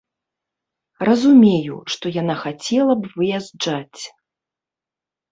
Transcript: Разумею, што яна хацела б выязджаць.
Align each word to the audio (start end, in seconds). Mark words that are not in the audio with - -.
Разумею, 1.07 1.75
што 1.95 2.05
яна 2.21 2.35
хацела 2.43 2.93
б 3.01 3.11
выязджаць. 3.19 4.01